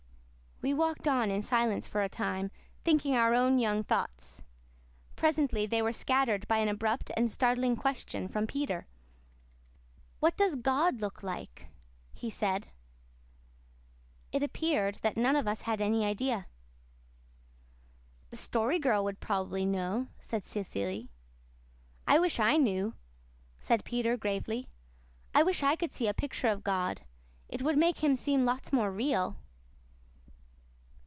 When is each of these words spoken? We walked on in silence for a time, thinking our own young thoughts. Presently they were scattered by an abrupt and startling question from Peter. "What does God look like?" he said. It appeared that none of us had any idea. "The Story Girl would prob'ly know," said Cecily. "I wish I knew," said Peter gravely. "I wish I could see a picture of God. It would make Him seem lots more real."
We 0.63 0.75
walked 0.75 1.07
on 1.07 1.31
in 1.31 1.41
silence 1.41 1.87
for 1.87 2.03
a 2.03 2.07
time, 2.07 2.51
thinking 2.83 3.15
our 3.15 3.33
own 3.33 3.57
young 3.57 3.83
thoughts. 3.83 4.43
Presently 5.15 5.65
they 5.65 5.81
were 5.81 5.91
scattered 5.91 6.47
by 6.47 6.59
an 6.59 6.67
abrupt 6.67 7.09
and 7.17 7.31
startling 7.31 7.75
question 7.75 8.27
from 8.27 8.45
Peter. 8.45 8.85
"What 10.19 10.37
does 10.37 10.53
God 10.55 11.01
look 11.01 11.23
like?" 11.23 11.69
he 12.13 12.29
said. 12.29 12.67
It 14.31 14.43
appeared 14.43 14.99
that 15.01 15.17
none 15.17 15.35
of 15.35 15.47
us 15.47 15.61
had 15.61 15.81
any 15.81 16.05
idea. 16.05 16.45
"The 18.29 18.37
Story 18.37 18.77
Girl 18.77 19.03
would 19.03 19.19
prob'ly 19.19 19.65
know," 19.65 20.09
said 20.19 20.43
Cecily. 20.43 21.09
"I 22.05 22.19
wish 22.19 22.39
I 22.39 22.57
knew," 22.57 22.93
said 23.57 23.83
Peter 23.83 24.15
gravely. 24.15 24.67
"I 25.33 25.41
wish 25.41 25.63
I 25.63 25.75
could 25.75 25.91
see 25.91 26.07
a 26.07 26.13
picture 26.13 26.49
of 26.49 26.63
God. 26.63 27.01
It 27.49 27.63
would 27.63 27.79
make 27.79 28.03
Him 28.03 28.15
seem 28.15 28.45
lots 28.45 28.71
more 28.71 28.91
real." 28.91 29.37